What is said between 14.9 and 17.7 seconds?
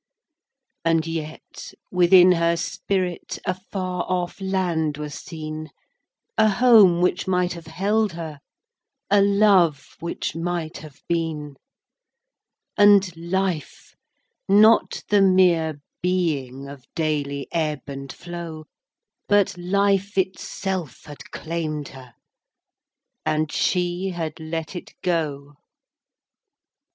the mere being Of daily